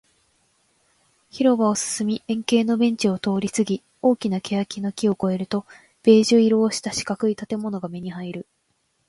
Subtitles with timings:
[1.29, 5.63] 広場を進み、円形のベンチを通りすぎ、大きな欅の木を越えると、
[6.01, 8.47] ベージュ色をした四角い建物が目に入る